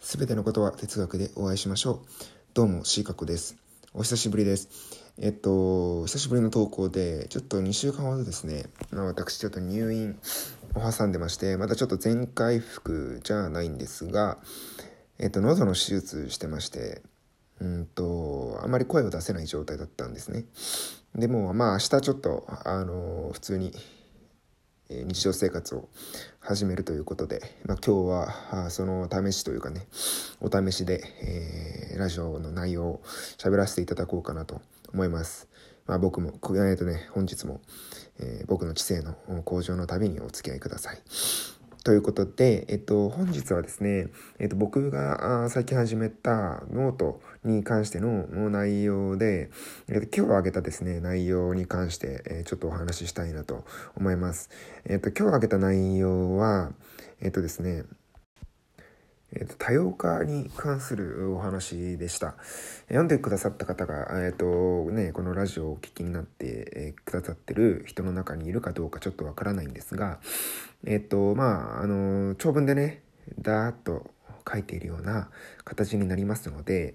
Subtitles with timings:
[0.00, 2.00] すべてのことは哲学でお会いしましょう。
[2.54, 3.56] どうも、シーカコです。
[3.92, 4.70] お久しぶりです。
[5.18, 10.18] えっと、久しぶりの投稿で、ちょっと2週間ほどですね、ま、私ちょっと入院
[10.74, 14.38] を挟んでまして、またちょっと全回復じゃないんですが、
[15.18, 17.02] えっと、喉の手術してまして、
[17.60, 20.46] うんと、あまり声を出せない状態だったんですね。
[21.14, 23.74] でも、まあ明日ちょっと、あの、普通に
[24.90, 25.88] 日常生活を
[26.40, 29.86] 始めるということで、まあ、今日はその試しというかね
[30.40, 31.02] お試しで、
[31.92, 33.02] えー、ラジオの内容を
[33.38, 34.60] 喋らせていただこうかなと
[34.92, 35.48] 思います。
[35.86, 37.60] まあ、僕も、えーとね、本日も、
[38.18, 40.98] えー、僕の知性の向上のためにお付き合いください。
[41.82, 44.08] ということで、えっと、本日はですね、
[44.38, 49.50] えっと、僕が最近始めたノートに関しての内容で、
[49.88, 53.64] えっと、今日挙げたですね、内容に関して、えちょっとお話ししたいなと
[53.96, 54.50] 思います。
[54.84, 56.72] えっと、今日挙げた内容は、
[57.22, 57.84] えっとですね、
[59.32, 62.34] えーと、多様化に関するお話でした。
[62.88, 70.18] 読んでくださった方が、えーとね、このラジオをお聞きになって、えー、くださってる人の中にいるかどうかちょっとわからないんですが、
[70.84, 73.02] えっ、と、まあ、あの、長文でね、
[73.38, 74.10] だーっと
[74.50, 75.28] 書いているような
[75.64, 76.94] 形になりますので、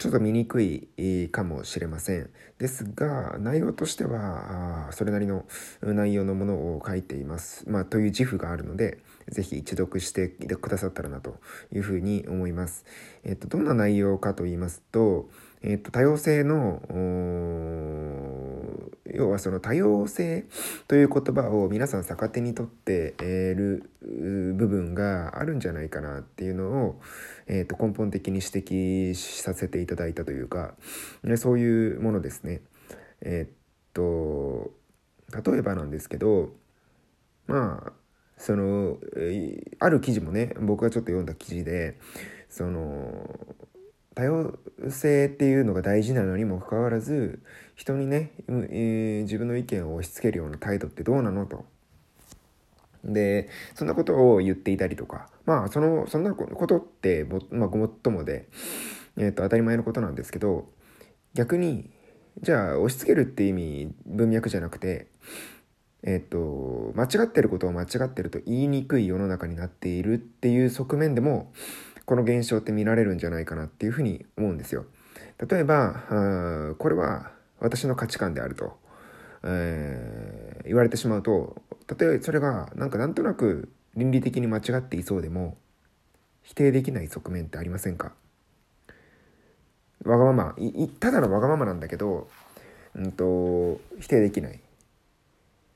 [0.00, 2.30] ちょっと見にくいかもしれません。
[2.56, 5.44] ですが、内容としては、それなりの
[5.82, 7.68] 内容のものを書いています。
[7.68, 8.96] まあ、という自負があるので、
[9.28, 11.36] ぜひ一読してくださったらなと
[11.70, 12.86] いうふうに思います。
[13.24, 15.28] えっと、どんな内容かと言いますと、
[15.60, 16.80] えっと、多様性の、
[19.14, 20.46] 要はその多様性
[20.88, 27.00] という言葉を皆さん逆手に取っている部分があるんじゃないかなっていうのを、
[27.46, 30.74] えっと、根本的に指摘させていただいたというか、
[31.36, 32.62] そういうものですね。
[33.22, 33.54] えっ
[33.92, 34.70] と、
[35.44, 36.50] 例えばなんですけど、
[37.46, 37.92] まあ、
[38.36, 38.96] その
[39.80, 41.98] ある記事もね僕がちょっと読んだ記事で
[42.48, 43.38] その
[44.14, 44.58] 多様
[44.88, 47.42] 性っていうのが大事なのにもかかわらず
[47.76, 51.64] 人にね、えー、自分の意見を押し付けるような態度ってどうなのと。
[53.02, 58.46] でそんなことを言っていたりとかまあそのそんなことっても、まあ、ごもっともで、
[59.16, 60.68] えーと、当たり前のことなんですけど
[61.32, 61.88] 逆に
[62.42, 65.06] じゃあ押し付けるって意味文脈じゃなくて
[66.02, 71.52] えっと、間違ってることを間違ってると言いにくい世の中になっているっていう側面でも、
[72.10, 74.84] この現象って見られるんじゃないかなっていうふうに思うんですよ。
[75.48, 78.76] 例えば、これは私の価値観であると、
[79.44, 85.56] えー、言われてしまうと、たとえそれがなんかなんとなく倫理的に間違っていそうでも、
[86.42, 88.12] 否定できない側面ってありませんか？
[90.04, 90.56] わがまま、
[90.98, 92.28] ただのわがままなんだけど、
[92.96, 94.58] うんと、否定できない。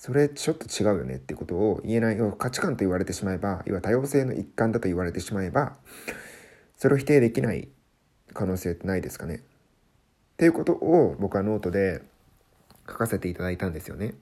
[0.00, 5.76] それちょっと違うよねっていうことを言えない価値観と言われてしまえば要は多様性の一環だと言われてしまえば
[6.78, 7.68] それを否定できない
[8.32, 9.40] 可能性ってないですかねっ
[10.38, 12.00] ていうことを僕はノートで
[12.88, 14.14] 書かせていただいたんですよね。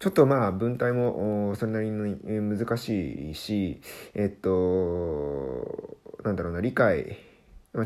[0.00, 3.80] ちょっとまあ文体もそれなりに難しいし
[4.12, 7.16] えっとなんだろうな理解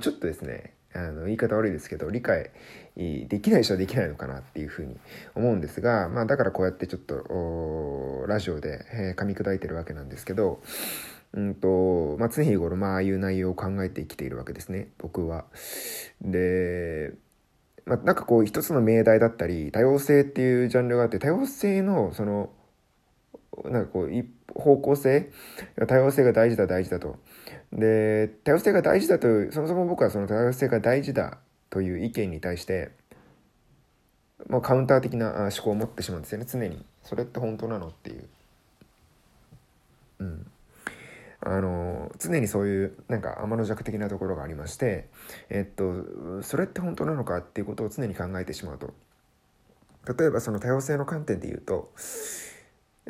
[0.01, 2.51] ちょっとですねあの言い方悪いですけど理解
[2.97, 4.97] できない人はできないのかなっていうふうに
[5.35, 10.61] 思うんですが、まあ、だからこうやってちょっとラジオで、え、噛み砕いてるわけなんですけど、
[11.33, 15.45] うんとまあ、常日頃、まあ、あいう内容を考えて生きているわけですね僕は。
[16.21, 17.13] で
[17.87, 22.51] まあ、なんかこう一つの命題だったり多様性っていうジャンルがあって多様性のその
[23.65, 25.31] なんかこう方向性
[25.87, 27.17] 多様性が大事だ大事だと。
[27.73, 31.39] で多様性が大事だというそもそも僕はその多様性が大事だ
[31.69, 32.91] という意見に対して、
[34.49, 36.85] まあ、カウンター的な思考を持ってしまうんですよね常に。
[37.03, 38.29] それって本当なのっていう。
[40.21, 40.47] うん。
[41.43, 45.09] あの常にそういうなんか天の弱的なところがありまして
[45.49, 48.93] えっとそれって本当なのかっていうことを常に考えてしまうと
[50.19, 51.93] 例えばその多様性の観点で言うと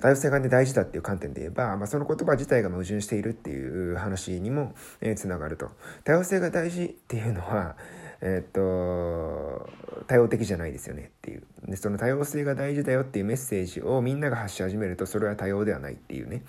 [0.00, 5.70] 多様性が、ね、大事だっていう観点で言えば、まあ、その言葉自体が矛盾しているっていう話にも、えー、つながると。
[6.04, 7.76] 多様性が大事っていうのは、
[8.20, 9.68] えー、っと、
[10.06, 11.42] 多様的じゃないですよねっていう。
[11.66, 16.44] で、その多様性が大事だよっていうメッセージをみんなが発し始めると、それは多様ではないっていうね。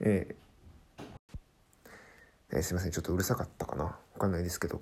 [0.00, 0.34] えー
[2.52, 3.84] えー、すいません、ちょっとうるさかったかな？
[3.84, 4.80] わかんないですけど。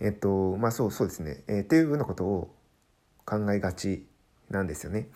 [0.00, 1.44] えっと、まあそうそうですね。
[1.46, 2.54] えー、っていうようなことを
[3.24, 4.06] 考えがち
[4.50, 5.08] なんですよね。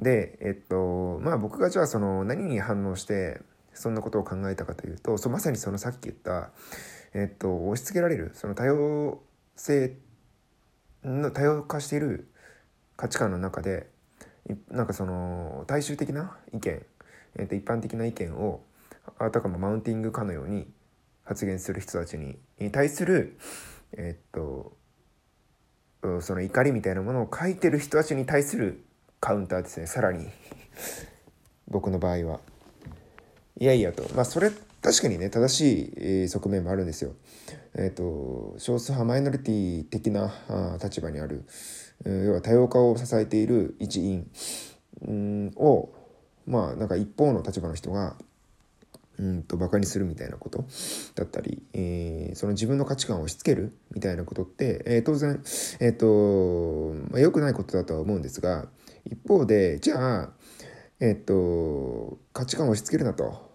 [0.00, 3.40] で、えっと、まあ僕がじゃあその何に反応して
[3.74, 6.50] そんなことを考えたかというと、そまさにそのさっき言った、
[7.14, 9.20] えっと、押し付けられる、その多様
[9.56, 9.96] 性
[11.04, 12.28] の多様化している
[12.96, 13.88] 価値観の中で、
[14.70, 16.82] なんかその大衆的な意見、
[17.38, 18.62] えっと、一般的な意見を
[19.18, 20.66] あたかもマウンティングかのように
[21.24, 23.38] 発言する人たちにに対する
[23.96, 24.76] えっと
[26.20, 28.84] その怒りみたいなものを書いてる人たちに対する
[29.22, 29.86] カウンターですね。
[29.86, 30.26] さらに
[31.68, 32.40] 僕の場合は。
[33.56, 34.02] いやいやと。
[34.16, 34.50] まあそれ
[34.82, 37.12] 確かにね正しい側面もあるんですよ。
[37.76, 40.34] えっ、ー、と少数派マイノリティ的な
[40.82, 41.44] 立場にある
[42.04, 44.28] 要は多様化を支えている一員
[45.54, 45.90] を
[46.44, 48.16] まあなんか一方の立場の人が
[49.20, 50.64] うんとバカにするみたいなこと
[51.14, 55.40] だったり、えー、その自分の価値観を押し付けるみたいなことって、えー、当然、
[55.78, 58.66] えーとまあ、良くないことだとは思うんですが
[59.12, 60.30] 一方でじゃあ、
[60.98, 63.50] えーと、価値観を押し付けるなと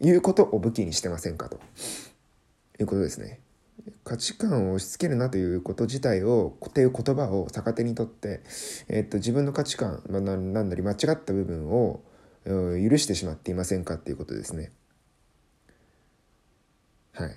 [0.00, 1.60] いうことを武器にしてませんかと
[2.80, 3.40] いうことですね。
[4.04, 8.42] 価値観を押し付けるなということ自体をっていう言葉を逆手にとって、
[8.88, 12.02] えーと、自分の価値観、まあ、なんなり間違った部分を
[12.44, 14.72] 許してしまっていませんかっていうことですね。
[17.12, 17.36] はい。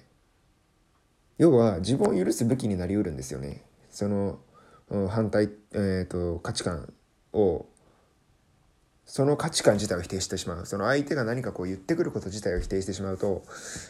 [1.37, 3.63] 要は自分を許す武器になりうるんですよね。
[3.91, 4.39] その
[5.09, 6.91] 反対、えーと、価値観
[7.35, 7.67] を
[9.05, 10.65] その価値観自体を否定してしまう。
[10.65, 13.43] その相手が何かこう言ってくること自体を否定してしまうと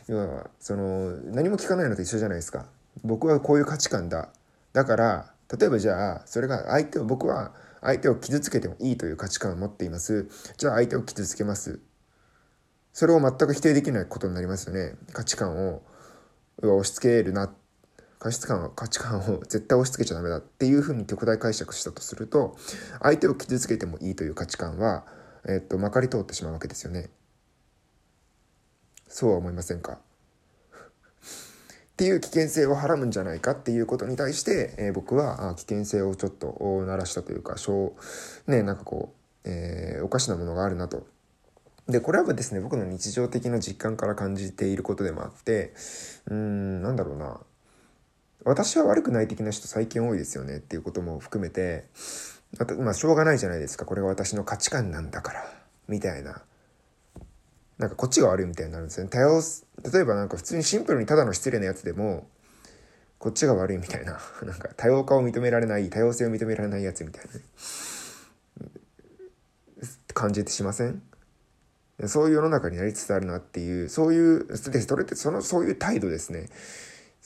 [0.07, 2.65] 要はその何も聞かないのと一緒じゃないですか。
[3.03, 4.29] 僕はこういう価値観だ。
[4.73, 10.27] だから例えばじゃあそれが相手を僕は相手を傷つけてもいいという価値観を持っています。
[10.57, 11.79] じゃあ相手を傷つけます。
[12.91, 14.95] それを全く否定できないことになりますよね。
[15.13, 15.81] 価値観を
[16.61, 17.64] 押し付けるなって
[18.25, 22.57] 価値観価値観を絶対押し付けちゃダメだっていうふうに極大解釈したとすると
[22.99, 25.05] 相手を傷つけてもいいという価値観は、
[25.47, 27.11] えっと、まかり通ってしまうわけですよね。
[29.07, 29.99] そうは思いませんか？
[31.93, 36.57] っていう危険性をはらむんじゃないかっていうことに対して、えー、僕は危険性をちょっと
[36.87, 37.57] 鳴らしたというか
[38.47, 39.13] ねなんかこ
[39.45, 41.05] う、えー、おかしなものがあるなと。
[41.87, 45.75] でこれはですね僕の日常的な実感から感じていることでもあって
[46.25, 47.39] うんなんだろうな
[48.43, 51.85] 私は悪くない的な人最近多いですよねっていうことも含めて
[52.79, 53.85] まあしょうがないじゃないですか。
[53.85, 55.53] これが私の価値観なんだから。
[55.87, 56.41] みたいな。
[57.77, 59.09] なんかこっちが悪いみたいになるんですよね。
[59.09, 59.41] 多様
[59.93, 62.27] 例えばなんか普通にシンプルにただの失礼なやつでも
[63.19, 64.19] こっちが悪いみたいな。
[64.43, 67.41] なんか多様化を認められない多様性を認められないやつみたいな、ね、
[70.13, 71.01] 感じてしません？
[72.07, 76.47] そういう世の中になりつつあるなっていうそういうそれってそのそういう態度ですね。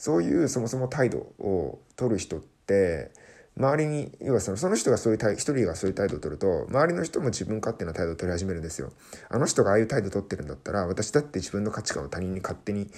[0.00, 3.10] そういうそもそも態度を取る人って
[3.54, 8.94] 周りに要はそのその人がそういう態一人がそういう態度を取ると周りの人も自分勝手な態度を取り始めるんですよ。
[9.28, 12.90] あの人がああいう態度を取ってるんだったら私だって自分の価値観を他人に勝手に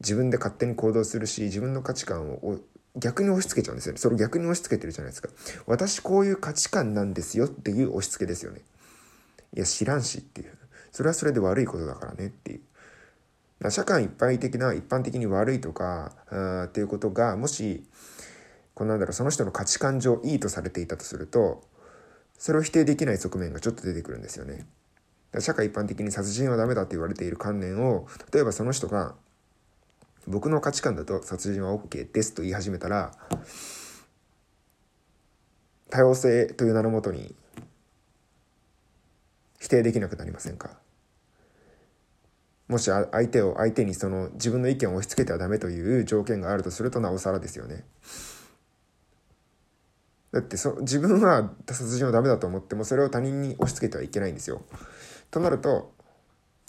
[0.00, 2.58] 自分で勝手に行動するし自分の価値観を
[2.96, 4.00] 逆に押し付けちゃうんですよね。
[4.00, 5.28] それを逆に押し付けてるじゃないですか。
[5.66, 8.62] 私こういう価値観なんですよっていう押し付けですよね。
[9.54, 10.50] いや知らんしっていう。
[10.90, 12.60] それはそれで悪いことだからねっていう。
[13.68, 17.84] 社会一般的な一般的に悪いとかあっていうことがもし
[18.72, 21.62] このなんだろうその人の価値観上いいとされていたとすると
[22.38, 24.66] それを否定できない側面がちょっと出てくるんですよね。
[25.38, 29.14] 社会一般的に殺人はダメだと言われている観念を例えばその人が
[30.26, 33.12] 僕の価値観だと殺人は OK ですと言い始めたら
[35.90, 37.34] 多様性という名のもとに
[39.60, 40.78] 否定できなくなりませんか？
[42.70, 47.84] もし相手を相手にその自分の意見を押し付けてはダメという条件があるとするとなおさらですよね。
[50.30, 54.62] だってそ自分は殺人はダメだと思ってもそれを他人に押し付けてはいけないんですよ。
[55.32, 55.92] となると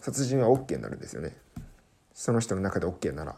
[0.02, 1.38] 殺人は OK になるんですよね。
[2.16, 3.36] その人の中で OK なら。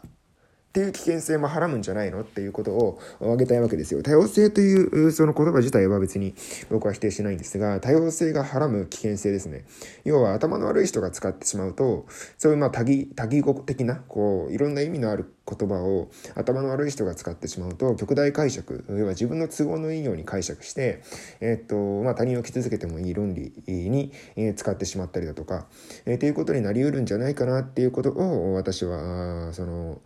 [0.74, 2.22] っていう危険性もはらむんじゃないの？
[2.22, 4.02] っていうことを挙げたいわけですよ。
[4.02, 6.34] 多様性というその言葉自体は別に
[6.68, 9.66] 僕は否定しないんですが、多様性がはらむ危険性ですね。
[10.04, 12.06] 要は頭の悪い人が使ってしまうと、
[12.38, 21.04] そういうまあ多義、多義語的な、こう、いろんな意味のある言葉を頭の悪い人が使ってしまうと、極大解釈、要は自分の都合のいいように解釈して、
[21.40, 24.10] えっと、まあ他人を傷つけてもいい論理に
[24.56, 25.66] 使ってしまったりだとか、
[26.04, 30.00] えー、っていうことになりうるんじゃないかなっていうことを私は、その、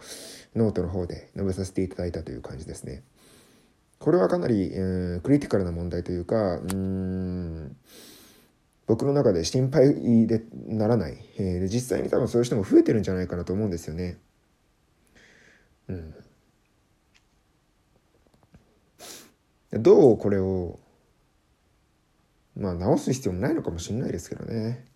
[0.58, 3.02] ノートの方で述べさせていただいたという感じですね。
[3.98, 7.76] これはかなり、えー、クリティカルな問題というか、うん
[8.86, 14.16] 僕の中で心配でならない、えー、実際に多分そういう人も増えてるんじゃないかなと思うんですよね。
[15.88, 16.14] うん、
[19.72, 20.78] どうこれを
[22.56, 24.86] まあ直す必要もないのかもしれないですけどね。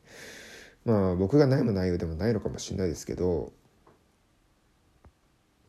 [0.86, 3.52] まあ僕が悩む内容でもないのかもしれないですけど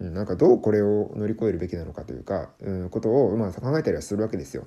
[0.09, 4.65] なんかどうこれを乗り越えるべきなのかというか、うん、ことを、まあ、考えたりはするわけですよ。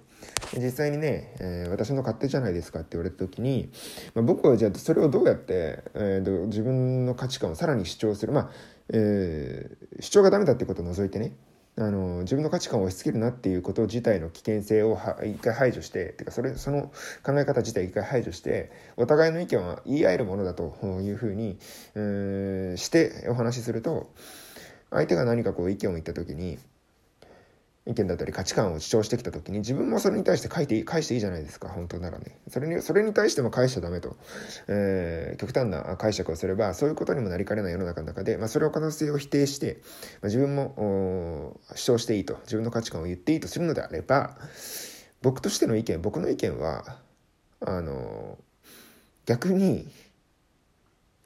[0.57, 3.71] 実際にね、えー、私の勝手じゃないですかって言われた時に、
[4.15, 8.51] まあ、僕はじゃあそれをどうやって、えー、自分の価値観をさらに主張するまあ
[8.89, 11.37] えー、主張がダメだってことを除いてね
[11.79, 16.91] あの自分の価値観を押し付けるなっていうこと自体の危険性を一回排除しててかそれその
[17.23, 21.59] 考え方自体一回排除してお互いの意見は言い合えるものだというふうに
[21.95, 24.11] うんしてお話しすると
[24.91, 26.59] 相手が何かこう意見を言った時に
[27.87, 32.39] 意見だったり価値観を主張してきた時に自分もそれに対して書いて返していいじゃないですか本当ならね。
[32.49, 34.17] それにそれに対しても返しちゃダメと、
[34.67, 39.79] えー、極端な解釈をすればそういうことにもなりかねない世の中の中で、まあ、それを可能性を否定して、
[40.21, 42.39] まあ、自分も主張していいと。
[42.43, 44.37] 自分の価値観を言っていいとするのであれば
[45.23, 46.97] 僕としての意見僕の意見は
[47.61, 48.37] あの
[49.27, 49.89] 逆に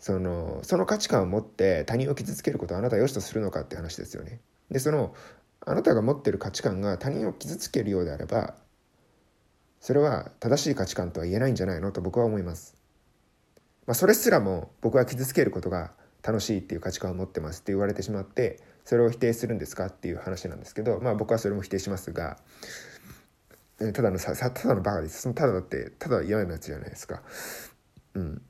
[0.00, 4.40] そのその価値観を持って他人を傷つけることをあなたは良しとするのかって話ですよね。
[4.70, 5.14] でその
[5.60, 8.54] あなたが持ってる価値観が他人を傷つけるようであれば
[9.78, 12.76] それは正しい価値観とは言えないんじゃないのと僕は思います。
[13.86, 15.92] まあ、それすらも僕は傷つけることが
[16.22, 22.38] 楽しいっていう価値観を持ってますって言われてしまってそれを否定するんですかっていう話なんですけど、まあ、僕はそれも否定しますが
[23.78, 27.22] ただのさただのバカですそのただだってただ嫌なやつじゃないですか。
[28.14, 28.42] うん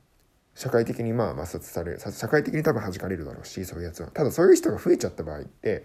[0.61, 5.85] 社会的にまあ抹殺される社会的に多分弾かれるだろうしそういうやつはただそういう人が増えちゃった場合って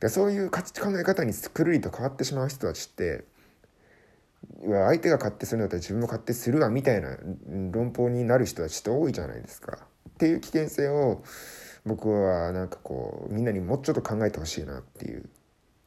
[0.00, 3.22] でそういう価値考え方にくるりと変わってしまう人たちって
[4.60, 7.16] 相手が勝手するんだったら自分も勝手するわみたいな
[7.70, 9.78] 論法になる人たちって多いじゃないですか。
[10.10, 11.22] っていう危険性を
[11.84, 15.28] 僕はなんかこうみんなにもうちょっと考えてほしいなっていう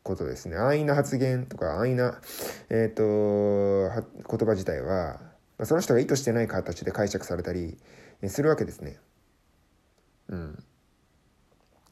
[0.04, 0.56] ことですね。
[0.56, 2.22] 安易な発言とか安易な、
[2.70, 5.20] えーと、言葉自体は
[5.64, 7.78] その人が意図してない形で解釈されたり
[8.28, 8.98] するわけですね。
[10.30, 10.64] うん。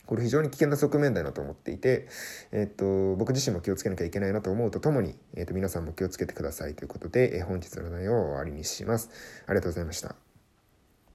[0.06, 2.08] これ非常に危険な側面だなと思っていて、
[2.54, 9.10] えっと、僕自身も気をつけなきゃいけないなと思うとともに、えっと、皆さんも気をつけてくださいということで、え本日の内容を終わりにします。
[9.46, 10.27] ありがとうございました。